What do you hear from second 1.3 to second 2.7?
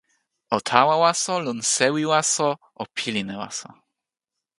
lon sewi waso,